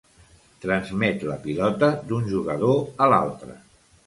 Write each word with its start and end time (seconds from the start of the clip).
Transmet 0.63 1.25
la 1.31 1.35
pilota 1.43 1.91
d'un 2.09 2.27
jugador 2.33 2.83
a 3.07 3.11
l'altre. 3.15 3.61